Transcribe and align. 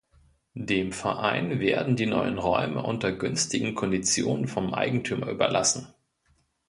Dem 0.55 0.93
Verein 0.93 1.59
werden 1.59 1.95
die 1.95 2.07
neuen 2.07 2.39
Räume 2.39 2.81
unter 2.81 3.11
günstigen 3.11 3.75
Konditionen 3.75 4.47
vom 4.47 4.73
Eigentümer 4.73 5.27
überlassen. 5.29 5.93